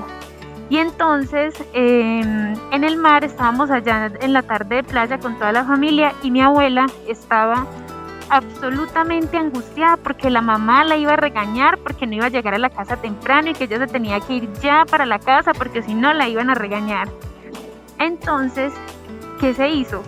[0.71, 5.53] Y entonces em, en el mar estábamos allá en la tarde de playa con toda
[5.53, 7.67] la familia y mi abuela estaba
[8.31, 12.59] absolutamente angustiada porque la mamá la iba a regañar porque no iba a llegar a
[12.59, 15.83] la casa temprano y que ella se tenía que ir ya para la casa porque
[15.83, 17.09] si no la iban a regañar.
[18.03, 18.73] Entonces,
[19.39, 20.03] ¿qué se hizo?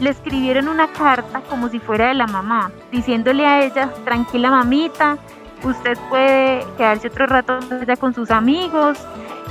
[0.00, 5.18] Le escribieron una carta como si fuera de la mamá, diciéndole a ella, tranquila mamita,
[5.64, 8.96] usted puede quedarse otro rato ya con sus amigos,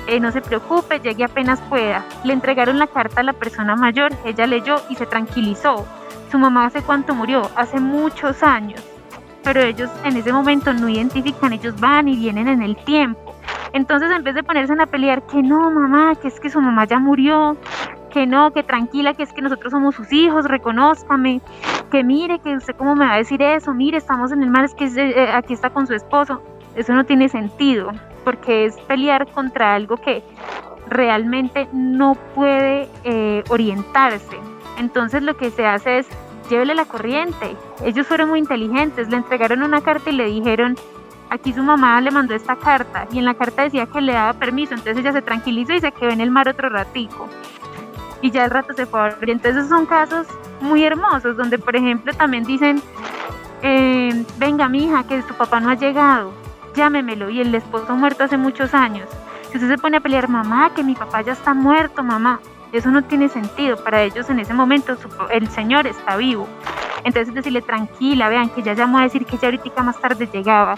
[0.08, 2.06] eh, no se preocupe, llegue apenas pueda.
[2.24, 5.86] Le entregaron la carta a la persona mayor, ella leyó y se tranquilizó.
[6.32, 8.82] Su mamá hace cuánto murió, hace muchos años,
[9.44, 13.31] pero ellos en ese momento no identifican, ellos van y vienen en el tiempo.
[13.74, 16.86] Entonces en vez de ponerse a pelear que no, mamá, que es que su mamá
[16.86, 17.58] ya murió,
[18.12, 21.42] que no, que tranquila, que es que nosotros somos sus hijos, reconózcame,
[21.90, 24.66] que mire, que usted cómo me va a decir eso, mire, estamos en el mar,
[24.66, 26.42] es que eh, aquí está con su esposo.
[26.76, 27.92] Eso no tiene sentido,
[28.24, 30.24] porque es pelear contra algo que
[30.88, 34.38] realmente no puede eh, orientarse.
[34.78, 36.08] Entonces lo que se hace es
[36.50, 37.56] llévele la corriente.
[37.84, 40.76] Ellos fueron muy inteligentes, le entregaron una carta y le dijeron,
[41.32, 44.34] aquí su mamá le mandó esta carta y en la carta decía que le daba
[44.34, 47.28] permiso, entonces ella se tranquilizó y se quedó en el mar otro ratico
[48.22, 49.32] y ya el rato se fue a dormir.
[49.32, 50.28] Entonces son casos
[50.60, 52.82] muy hermosos donde, por ejemplo, también dicen,
[53.62, 56.32] eh, venga mi hija, que tu papá no ha llegado,
[56.76, 57.30] llámemelo.
[57.30, 59.10] Y el esposo muerto hace muchos años.
[59.50, 62.40] Si usted se pone a pelear, mamá, que mi papá ya está muerto, mamá,
[62.72, 63.84] eso no tiene sentido.
[63.84, 64.96] Para ellos en ese momento
[65.32, 66.48] el Señor está vivo.
[67.04, 70.76] Entonces decirle tranquila, vean que ya llamó a decir que ya ahorita más tarde llegaba.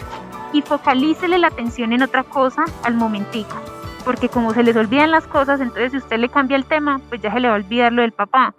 [0.51, 3.55] Y focalícele la atención en otra cosa al momentico
[4.03, 7.21] porque como se les olvidan las cosas, entonces si usted le cambia el tema, pues
[7.21, 8.53] ya se le va a olvidar lo del papá.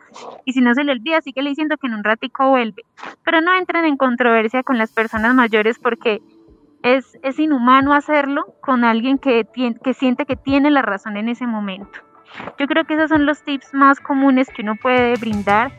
[0.45, 2.85] Y si no se le olvida, sigue le diciendo que en un ratico vuelve.
[3.25, 6.23] Pero no entren en controversia con las personas mayores porque
[6.83, 9.47] es, es inhumano hacerlo con alguien que,
[9.83, 12.01] que siente que tiene la razón en ese momento.
[12.59, 15.73] Yo creo que esos son los tips más comunes que uno puede brindar,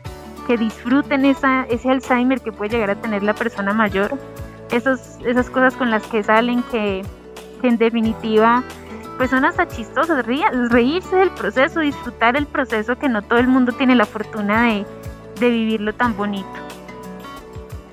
[0.46, 4.18] que disfruten esa, ese Alzheimer que puede llegar a tener la persona mayor,
[4.70, 7.02] esos, esas cosas con las que salen que,
[7.60, 8.62] que en definitiva
[9.16, 13.72] pues son hasta chistosas, reírse del proceso, disfrutar el proceso que no todo el mundo
[13.72, 14.86] tiene la fortuna de,
[15.40, 16.46] de vivirlo tan bonito.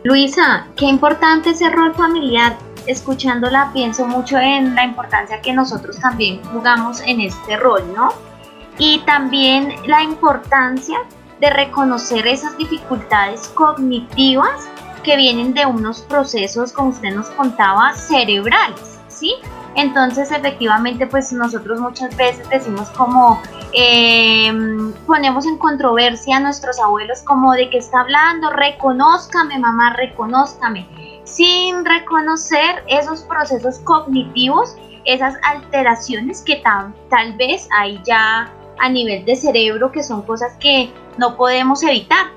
[0.03, 2.57] Luisa, qué importante ese rol familiar.
[2.87, 8.09] Escuchándola pienso mucho en la importancia que nosotros también jugamos en este rol, ¿no?
[8.77, 10.97] Y también la importancia
[11.43, 14.69] de reconocer esas dificultades cognitivas
[15.03, 19.35] que vienen de unos procesos, como usted nos contaba, cerebrales, ¿sí?
[19.75, 23.41] Entonces, efectivamente, pues nosotros muchas veces decimos como,
[23.73, 30.87] em, ponemos en controversia a nuestros abuelos como de que está hablando, reconózcame, mamá, reconózcame,
[31.25, 36.63] sin reconocer esos procesos cognitivos, esas alteraciones que
[37.09, 42.27] tal vez hay ya a nivel de cerebro, que son cosas que no podemos evitar.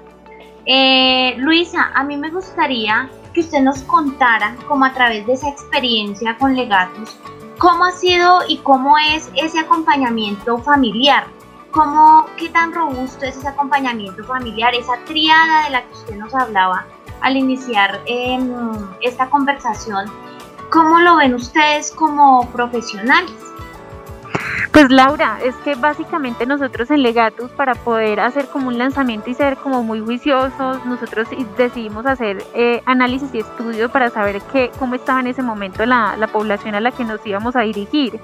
[0.66, 5.48] Eh, Luisa, a mí me gustaría que usted nos contara, como a través de esa
[5.48, 7.16] experiencia con Legatus,
[7.58, 11.24] cómo ha sido y cómo es ese acompañamiento familiar.
[11.70, 16.34] ¿Cómo, ¿Qué tan robusto es ese acompañamiento familiar, esa triada de la que usted nos
[16.34, 16.86] hablaba
[17.20, 18.50] al iniciar em,
[19.02, 20.10] esta conversación?
[20.70, 23.34] ¿Cómo lo ven ustedes como profesionales?
[24.72, 29.34] Pues Laura, es que básicamente nosotros en Legatus para poder hacer como un lanzamiento y
[29.34, 34.94] ser como muy juiciosos, nosotros decidimos hacer eh, análisis y estudio para saber qué, cómo
[34.94, 38.20] estaba en ese momento la, la población a la que nos íbamos a dirigir.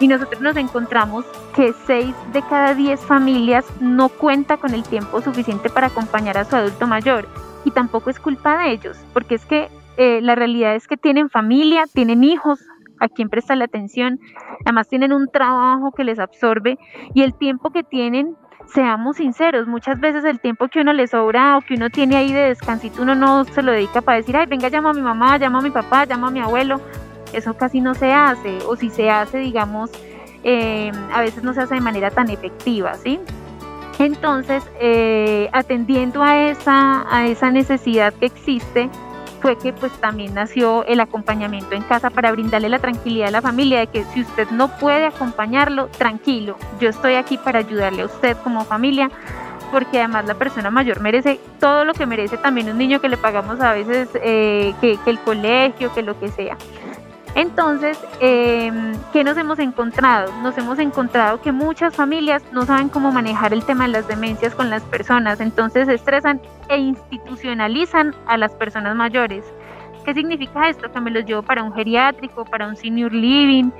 [0.00, 5.20] Y nosotros nos encontramos que 6 de cada 10 familias no cuenta con el tiempo
[5.20, 7.28] suficiente para acompañar a su adulto mayor.
[7.64, 11.28] Y tampoco es culpa de ellos, porque es que eh, la realidad es que tienen
[11.28, 12.60] familia, tienen hijos,
[13.00, 14.20] a quién presta la atención,
[14.64, 16.78] además tienen un trabajo que les absorbe
[17.14, 18.36] y el tiempo que tienen,
[18.72, 22.32] seamos sinceros, muchas veces el tiempo que uno le sobra o que uno tiene ahí
[22.32, 25.38] de descansito, uno no se lo dedica para decir, ay, venga, llamo a mi mamá,
[25.38, 26.80] llamo a mi papá, llamo a mi abuelo,
[27.32, 29.90] eso casi no se hace, o si se hace, digamos,
[30.44, 33.20] eh, a veces no se hace de manera tan efectiva, ¿sí?
[33.98, 38.88] Entonces, eh, atendiendo a esa, a esa necesidad que existe,
[39.40, 43.42] fue que pues también nació el acompañamiento en casa para brindarle la tranquilidad a la
[43.42, 48.06] familia de que si usted no puede acompañarlo, tranquilo, yo estoy aquí para ayudarle a
[48.06, 49.10] usted como familia,
[49.70, 53.16] porque además la persona mayor merece todo lo que merece también un niño que le
[53.16, 56.56] pagamos a veces eh, que, que el colegio, que lo que sea.
[57.34, 58.72] Entonces, eh,
[59.12, 60.32] ¿qué nos hemos encontrado?
[60.42, 64.54] Nos hemos encontrado que muchas familias no saben cómo manejar el tema de las demencias
[64.54, 69.44] con las personas, entonces estresan e institucionalizan a las personas mayores.
[70.04, 70.90] ¿Qué significa esto?
[70.90, 73.70] Que me los llevo para un geriátrico, para un senior living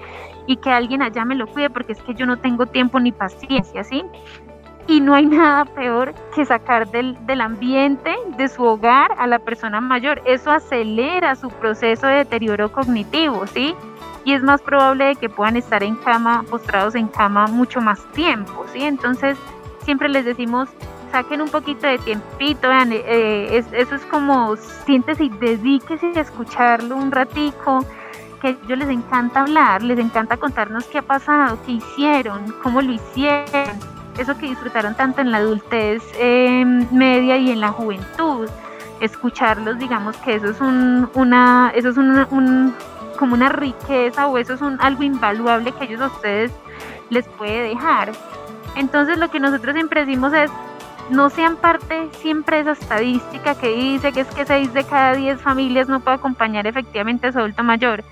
[0.47, 3.11] y que alguien allá me lo cuide porque es que yo no tengo tiempo ni
[3.11, 4.05] paciencia, ¿sí?
[4.87, 9.39] Y no hay nada peor que sacar del, del, ambiente, de su hogar, a la
[9.39, 10.21] persona mayor.
[10.25, 13.75] Eso acelera su proceso de deterioro cognitivo, ¿sí?
[14.25, 18.05] Y es más probable de que puedan estar en cama, postrados en cama mucho más
[18.13, 18.83] tiempo, ¿sí?
[18.83, 19.39] Entonces,
[19.85, 20.69] siempre les decimos,
[21.11, 26.97] saquen un poquito de tiempito, vean, eh, eso es como siéntese y dedíquese a escucharlo
[26.97, 27.85] un ratico,
[28.41, 32.81] que a ellos les encanta hablar, les encanta contarnos qué ha pasado, qué hicieron, cómo
[32.81, 33.79] lo hicieron,
[34.21, 38.49] eso que disfrutaron tanto en la adultez em, media y en la juventud.
[39.01, 42.75] Escucharlos, digamos que eso es un, una, eso es un,
[43.19, 46.53] como una riqueza o eso es un, algo invaluable que ellos a ustedes
[47.09, 48.13] les puede dejar.
[48.77, 50.51] Entonces lo que nosotros siempre decimos es,
[51.09, 55.15] no sean parte siempre de esa estadística que dice que es que 6 de cada
[55.15, 58.05] 10 familias no puede acompañar efectivamente a su adulto mayor.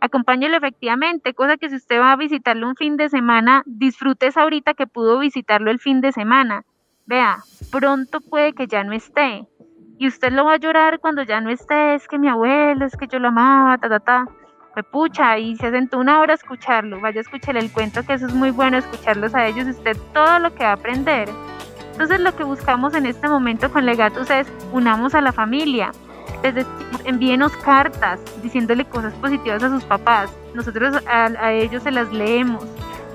[0.00, 4.74] Acompáñelo efectivamente, cosa que si usted va a visitarlo un fin de semana, disfrutes ahorita
[4.74, 6.64] que pudo visitarlo el fin de semana.
[7.06, 7.38] Vea,
[7.70, 9.46] pronto puede que ya no esté.
[9.98, 12.96] Y usted lo va a llorar cuando ya no esté, es que mi abuelo, es
[12.96, 17.00] que yo lo amaba, ta, ta, ta pucha, y se sentó una hora a escucharlo,
[17.00, 20.38] vaya a escuchar el cuento, que eso es muy bueno, escucharlos a ellos, usted todo
[20.38, 21.30] lo que va a aprender.
[21.92, 25.92] Entonces lo que buscamos en este momento con Legatus es unamos a la familia,
[26.42, 26.66] desde
[27.04, 32.64] envíenos cartas diciéndole cosas positivas a sus papás, nosotros a, ellos se las leemos,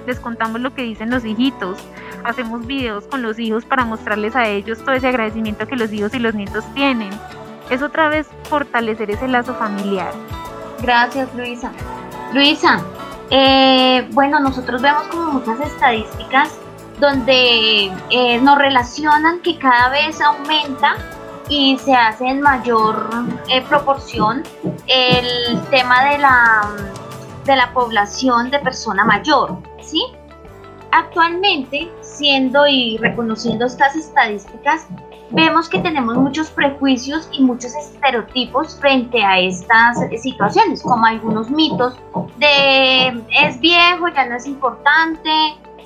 [0.05, 1.77] les contamos lo que dicen los hijitos,
[2.23, 6.13] hacemos videos con los hijos para mostrarles a ellos todo ese agradecimiento que los hijos
[6.13, 7.11] y los nietos tienen.
[7.69, 10.11] Es otra vez fortalecer ese lazo familiar.
[10.81, 11.71] Gracias, Luisa.
[12.33, 12.81] Luisa,
[13.29, 16.57] eh, bueno, nosotros vemos como muchas estadísticas
[16.99, 20.95] donde eh, nos relacionan que cada vez aumenta
[21.51, 23.09] y se hace en mayor
[23.49, 24.41] eh, proporción
[24.87, 26.61] el tema de la,
[27.45, 30.01] de la población de persona mayor, ¿sí?
[30.93, 34.87] Actualmente, siendo y reconociendo estas estadísticas,
[35.31, 41.95] vemos que tenemos muchos prejuicios y muchos estereotipos frente a estas situaciones, como algunos mitos
[42.37, 43.07] de
[43.41, 45.29] es viejo, ya no es importante,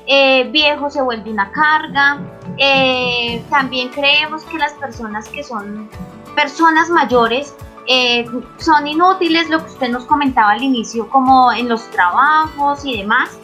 [0.08, 2.20] eh, viejo se vuelve una carga.
[2.58, 5.90] Eh, también creemos que las personas que son
[6.36, 7.56] personas mayores
[7.88, 8.26] eh,
[8.58, 13.38] son inútiles, lo que usted nos comentaba al inicio, como en los trabajos y demás.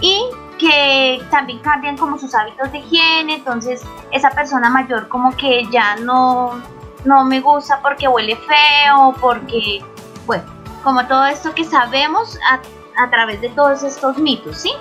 [0.00, 0.24] Y
[0.58, 5.96] que también cambian como sus hábitos de higiene, entonces esa persona mayor como que ya
[5.96, 6.60] no,
[7.04, 9.82] no me gusta porque huele feo, porque,
[10.26, 10.44] bueno,
[10.84, 12.60] como todo esto que sabemos a,
[13.02, 14.72] a través de todos estos mitos, ¿sí?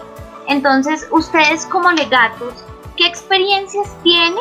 [0.49, 2.65] Entonces, ustedes como legatos,
[2.97, 4.35] ¿qué experiencias tienen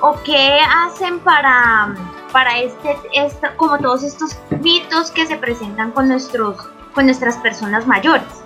[0.00, 1.94] o qué hacen para,
[2.32, 6.56] para este, este, como todos estos mitos que se presentan con, nuestros,
[6.94, 8.42] con nuestras personas mayores?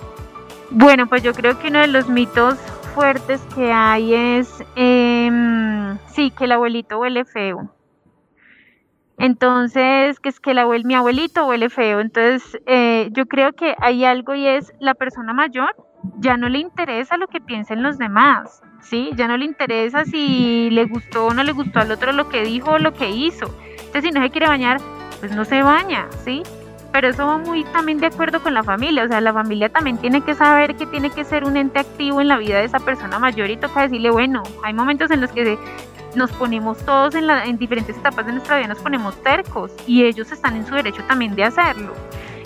[0.71, 2.57] Bueno, pues yo creo que uno de los mitos
[2.95, 7.73] fuertes que hay es, em, sí, que el abuelito huele feo.
[9.17, 12.01] Entonces, que es que el abuel, mi abuelito huele feo.
[12.01, 15.75] Entonces, eh, yo creo que hay algo y es la persona mayor
[16.19, 19.11] ya no le interesa lo que piensen los demás, ¿sí?
[19.17, 22.43] Ya no le interesa si le gustó o no le gustó al otro lo que
[22.43, 23.47] dijo o lo que hizo.
[23.71, 24.79] Entonces, si no se quiere bañar,
[25.21, 26.43] pues no se baña, ¿sí?
[26.97, 29.99] pero eso va muy también de acuerdo con la familia, o sea, la familia también
[29.99, 32.81] tiene que saber que tiene que ser un ente activo en la vida de esa
[32.81, 35.59] persona mayor y toca decirle, bueno, hay momentos en los que
[36.15, 40.05] nos ponemos todos en, la, en diferentes etapas de nuestra vida, nos ponemos tercos y
[40.05, 41.93] ellos están en su derecho también de hacerlo.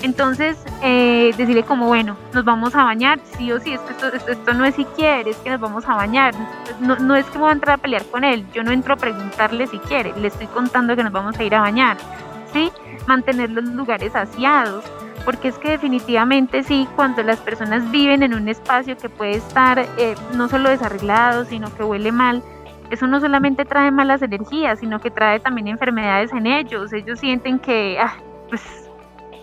[0.02, 4.30] Entonces, eh, decirle como, bueno, nos vamos a bañar, sí o sí, es que esto,
[4.30, 6.34] esto, no es si quiere, es que nos vamos a bañar.
[6.80, 8.96] No, no es que voy a entrar a pelear con él, yo no entro a
[8.96, 11.98] preguntarle si quiere, le estoy contando que nos vamos a ir a bañar,
[12.52, 12.72] ¿sí?
[13.06, 14.84] mantener los lugares aseados,
[15.24, 19.78] porque es que definitivamente sí, cuando las personas viven en un espacio que puede estar
[19.78, 22.42] eh, no solo desarreglado, sino que huele mal,
[22.90, 26.92] eso no solamente trae malas energías, sino que trae también enfermedades en ellos.
[26.92, 28.14] Ellos sienten que, ah,
[28.48, 28.89] pues,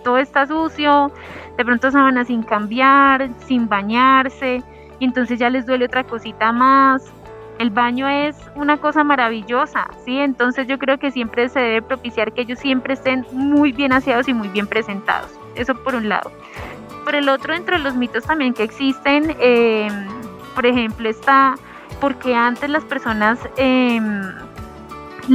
[0.07, 1.11] todo está sucio,
[1.57, 4.63] de pronto se a sin cambiar, sin bañarse,
[4.99, 7.11] y entonces ya les duele otra cosita más,
[7.59, 10.17] el baño es una cosa maravillosa, ¿sí?
[10.17, 14.29] Entonces yo creo que siempre se debe propiciar que ellos siempre estén muy bien aseados
[14.29, 15.29] y muy bien presentados.
[15.55, 16.31] Eso por un lado.
[17.03, 20.07] Por el otro, entre los mitos también que existen, em,
[20.55, 21.55] por ejemplo, está
[21.99, 24.21] porque antes las personas, em,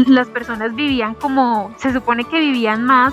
[0.06, 3.12] las personas vivían como, se supone que vivían más,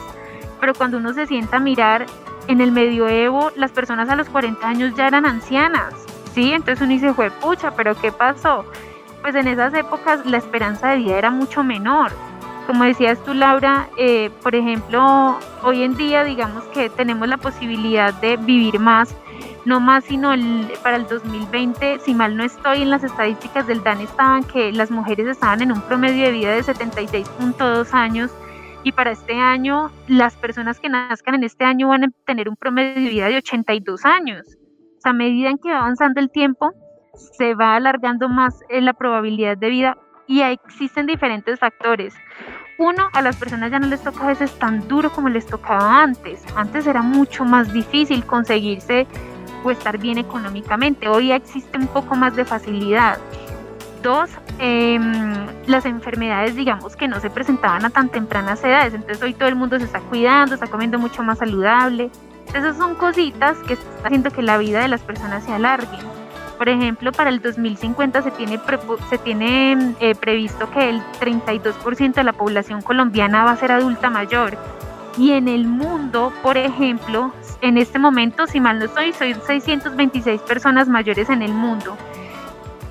[0.59, 2.05] pero cuando uno se sienta a mirar,
[2.47, 5.93] en el medioevo las personas a los 40 años ya eran ancianas,
[6.33, 6.51] ¿sí?
[6.51, 8.65] Entonces uno dice, fue pucha, pero ¿qué pasó?
[9.21, 12.11] pues en esas épocas la esperanza de vida era mucho menor.
[12.67, 18.13] Como decías tú, Laura, eh, por ejemplo, hoy en día digamos que tenemos la posibilidad
[18.13, 19.15] de vivir más,
[19.65, 20.29] no más sino
[20.83, 24.91] para el 2020, si mal no estoy en las estadísticas del DAN estaban que las
[24.91, 28.31] mujeres estaban en un promedio de vida de 76.2 años
[28.83, 32.55] y para este año las personas que nazcan en este año van a tener un
[32.55, 34.45] promedio de vida de 82 años.
[34.97, 36.73] O sea, a medida en que va avanzando el tiempo,
[37.13, 42.13] se va alargando más en la probabilidad de vida y existen diferentes factores.
[42.77, 46.01] Uno, a las personas ya no les toca a veces tan duro como les tocaba
[46.01, 46.45] antes.
[46.55, 49.05] Antes era mucho más difícil conseguirse
[49.63, 51.09] o estar bien económicamente.
[51.09, 53.17] Hoy existe un poco más de facilidad.
[54.01, 54.29] Dos,
[54.59, 58.93] em, las enfermedades, digamos, que no se presentaban a tan tempranas edades.
[58.93, 62.09] Entonces hoy todo el mundo se está cuidando, está comiendo mucho más saludable.
[62.53, 65.97] Esas son cositas que están haciendo que la vida de las personas se alargue.
[66.57, 68.59] Por ejemplo, para el 2050 se tiene,
[69.09, 74.09] se tiene eh, previsto que el 32% de la población colombiana va a ser adulta
[74.09, 74.57] mayor.
[75.17, 80.41] Y en el mundo, por ejemplo, en este momento, si mal no estoy, soy 626
[80.41, 81.97] personas mayores en el mundo.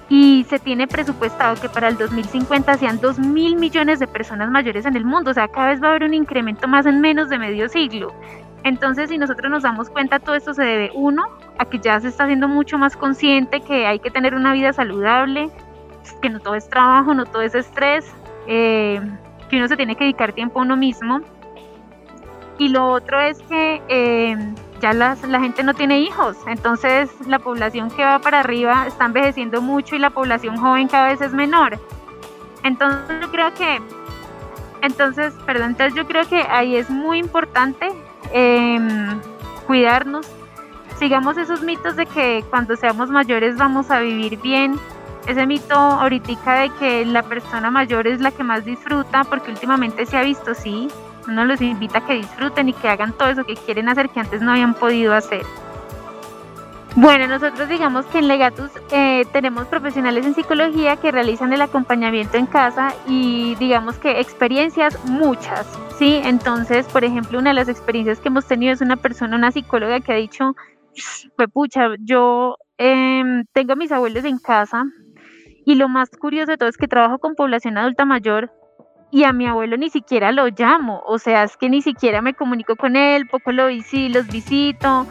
[0.08, 4.86] Y se tiene presupuestado que para el 2050 sean 2 mil millones de personas mayores
[4.86, 5.32] en el mundo.
[5.32, 8.14] O sea, cada vez va a haber un incremento más en menos de medio siglo.
[8.64, 11.26] Entonces, si nosotros nos damos cuenta, todo esto se debe, uno,
[11.58, 14.72] a que ya se está haciendo mucho más consciente que hay que tener una vida
[14.72, 15.50] saludable,
[16.20, 18.12] que no todo es trabajo, no todo es estrés,
[18.46, 19.00] eh,
[19.48, 21.20] que uno se tiene que dedicar tiempo a uno mismo.
[22.58, 24.36] Y lo otro es que eh,
[24.80, 29.06] ya las, la gente no tiene hijos, entonces la población que va para arriba está
[29.06, 31.78] envejeciendo mucho y la población joven cada vez es menor.
[32.62, 33.80] Entonces yo creo que,
[34.82, 37.92] entonces, perdón, entonces yo creo que ahí es muy importante
[38.32, 39.20] Em,
[39.66, 40.26] cuidarnos,
[40.98, 44.78] sigamos esos mitos de que cuando seamos mayores vamos a vivir bien,
[45.26, 50.06] ese mito ahorita de que la persona mayor es la que más disfruta, porque últimamente
[50.06, 50.88] se ha visto, sí,
[51.28, 54.20] uno los invita a que disfruten y que hagan todo eso que quieren hacer que
[54.20, 55.42] antes no habían podido hacer.
[56.96, 62.38] Bueno, nosotros digamos que en Legatus eh, tenemos profesionales en psicología que realizan el acompañamiento
[62.38, 65.66] en casa y digamos que experiencias muchas,
[65.96, 66.20] ¿sí?
[66.24, 70.00] Entonces, por ejemplo, una de las experiencias que hemos tenido es una persona, una psicóloga
[70.00, 70.56] que ha dicho,
[71.36, 74.84] pues pucha, yo em, tengo a mis abuelos en casa
[75.64, 78.50] y lo más curioso de todo es que trabajo con población adulta mayor
[79.10, 82.34] y a mi abuelo ni siquiera lo llamo, o sea, es que ni siquiera me
[82.34, 85.06] comunico con él, poco lo visito, los visito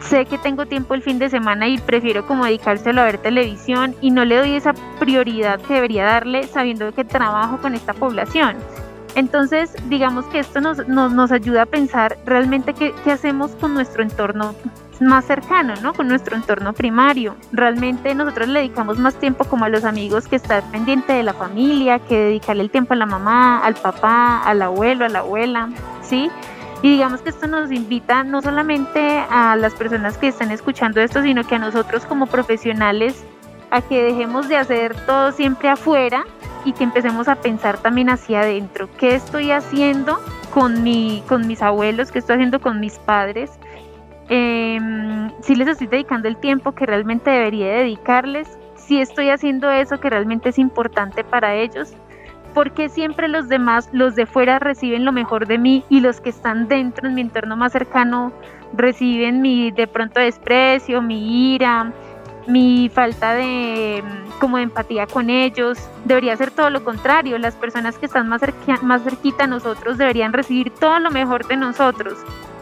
[0.00, 3.94] sé que tengo tiempo el fin de semana y prefiero como dedicárselo a ver televisión
[4.00, 8.56] y no le doy esa prioridad que debería darle sabiendo que trabajo con esta población.
[9.14, 14.02] Entonces, digamos que esto nos, nos, ayuda a pensar realmente qué, qué, hacemos con nuestro
[14.02, 14.54] entorno
[15.00, 15.92] más cercano, ¿no?
[15.94, 17.36] Con nuestro entorno primario.
[17.52, 21.34] Realmente nosotros le dedicamos más tiempo como a los amigos que estar pendiente de la
[21.34, 25.68] familia, que dedicarle el tiempo a la mamá, al papá, al abuelo, a la abuela,
[26.02, 26.30] ¿sí?
[26.82, 31.22] Y digamos que esto nos invita no solamente a las personas que están escuchando esto,
[31.22, 33.24] sino que a nosotros como profesionales
[33.70, 36.24] a que dejemos de hacer todo siempre afuera
[36.64, 38.88] y que empecemos a pensar también hacia adentro.
[38.98, 40.20] ¿Qué estoy haciendo
[40.54, 42.12] con, mi, con mis abuelos?
[42.12, 43.50] ¿Qué estoy haciendo con mis padres?
[44.28, 50.00] Em, si les estoy dedicando el tiempo que realmente debería dedicarles, si estoy haciendo eso
[50.00, 51.94] que realmente es importante para ellos
[52.54, 56.20] ¿Por qué siempre los demás, los de fuera reciben lo mejor de mí y los
[56.20, 58.32] que están dentro en mi entorno más cercano
[58.72, 61.92] reciben mi de pronto desprecio, mi ira,
[62.46, 64.02] mi falta de
[64.40, 65.78] como empatía con ellos?
[66.04, 68.40] Debería ser todo lo contrario, las personas que están más,
[68.82, 72.14] más cerquita a nosotros deberían recibir todo lo mejor de nosotros.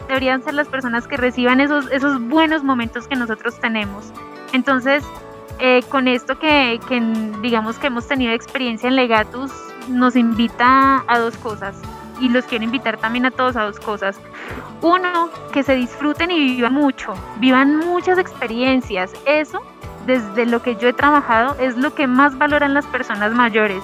[0.07, 4.11] Deberían ser las personas que reciban esos, esos buenos momentos que nosotros tenemos.
[4.53, 5.03] Entonces,
[5.59, 7.01] eh, con esto que, que,
[7.41, 9.51] digamos que hemos tenido experiencia en Legatus,
[9.89, 11.75] nos invita a dos cosas
[12.19, 14.19] y los quiero invitar también a todos a dos cosas.
[14.81, 19.11] Uno, que se disfruten y vivan mucho, vivan muchas experiencias.
[19.25, 19.61] Eso,
[20.05, 23.83] desde lo que yo he trabajado, es lo que más valoran las personas mayores.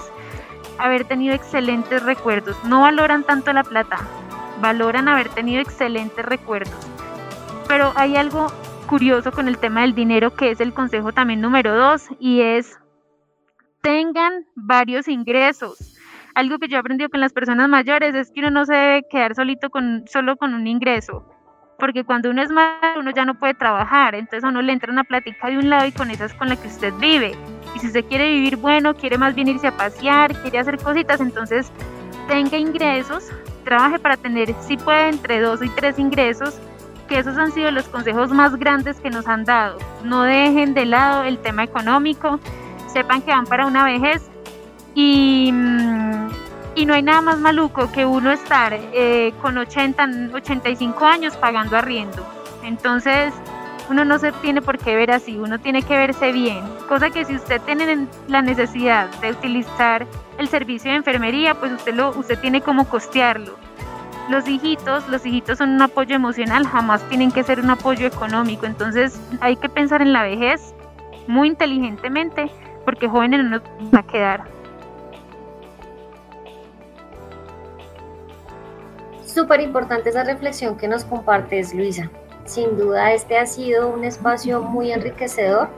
[0.78, 2.56] Haber tenido excelentes recuerdos.
[2.66, 4.00] No valoran tanto la plata,
[4.62, 6.76] valoran haber tenido excelentes recuerdos.
[7.68, 8.48] Pero hay algo
[8.88, 12.78] curioso con el tema del dinero que es el consejo también número dos y es
[13.82, 15.94] tengan varios ingresos
[16.36, 19.04] algo que yo he aprendido con las personas mayores es que uno no se debe
[19.10, 21.24] quedar solito con, solo con un ingreso,
[21.78, 24.92] porque cuando uno es mayor uno ya no puede trabajar, entonces a uno le entra
[24.92, 27.36] una plática de un lado y con esa es con la que usted vive.
[27.76, 31.22] Y si usted quiere vivir bueno, quiere más bien irse a pasear, quiere hacer cositas,
[31.22, 31.72] entonces
[32.28, 33.32] tenga ingresos,
[33.64, 36.56] trabaje para tener, si puede, entre dos y tres ingresos,
[37.08, 39.78] que esos han sido los consejos más grandes que nos han dado.
[40.04, 42.40] No dejen de lado el tema económico,
[42.88, 44.22] sepan que van para una vejez
[44.96, 46.30] y, mm,
[46.76, 51.78] y no hay nada más maluco que uno estar eh, con 80, 85 años pagando
[51.78, 52.26] arriendo.
[52.64, 53.34] Entonces,
[53.90, 56.64] uno no se tiene por qué ver así, uno tiene que verse bien.
[56.88, 60.08] Cosa que si usted tiene la necesidad de utilizar
[60.38, 63.56] el servicio de enfermería, pues usted, lo, usted tiene como costearlo.
[64.30, 68.66] Los hijitos, los hijitos son un apoyo emocional, jamás tienen que ser un apoyo económico.
[68.66, 70.74] Entonces hay que pensar en la vejez
[71.28, 72.50] muy inteligentemente,
[72.86, 73.62] porque jóvenes no nos
[73.94, 74.44] va a quedar.
[79.26, 82.10] Súper importante esa reflexión que nos compartes, Luisa.
[82.46, 85.70] Sin duda, este ha sido un espacio muy enriquecedor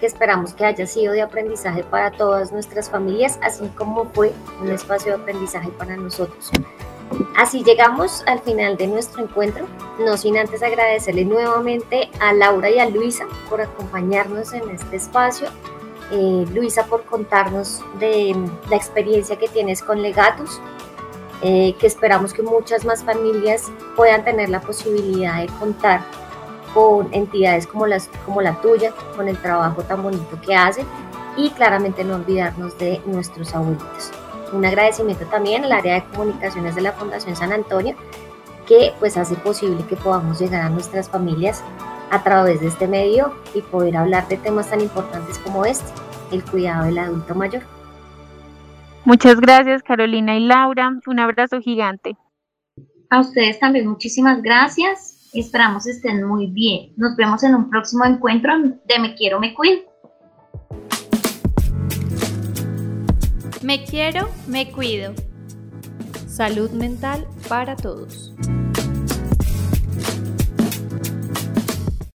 [0.00, 4.70] que esperamos que haya sido de aprendizaje para todas nuestras familias, así como fue un
[4.70, 6.50] espacio de aprendizaje para nosotros.
[7.36, 9.66] Así llegamos al final de nuestro encuentro,
[9.98, 15.48] no sin antes agradecerle nuevamente a Laura y a Luisa por acompañarnos en este espacio.
[16.12, 18.34] Eh, Luisa por contarnos de
[18.68, 20.60] la experiencia que tienes con Legatus,
[21.42, 26.02] eh, que esperamos que muchas más familias puedan tener la posibilidad de contar
[26.74, 30.86] con entidades como, las, como la tuya, con el trabajo tan bonito que hacen
[31.36, 34.10] y claramente no olvidarnos de nuestros abuelitos.
[34.52, 37.96] Un agradecimiento también al área de comunicaciones de la Fundación San Antonio,
[38.66, 41.62] que pues hace posible que podamos llegar a nuestras familias
[42.10, 45.90] a través de este medio y poder hablar de temas tan importantes como este,
[46.32, 47.62] el cuidado del adulto mayor.
[49.04, 52.16] Muchas gracias Carolina y Laura, un abrazo gigante.
[53.08, 56.92] A ustedes también muchísimas gracias, esperamos estén muy bien.
[56.96, 59.90] Nos vemos en un próximo encuentro de Me Quiero, Me Cuido.
[63.62, 65.12] Me quiero, me cuido.
[66.26, 68.32] Salud mental para todos.